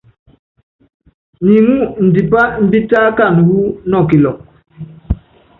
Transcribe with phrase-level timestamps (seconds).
[1.45, 3.57] Nyiŋú indipá imbítákinan wu
[3.89, 4.37] nɔkilɔk.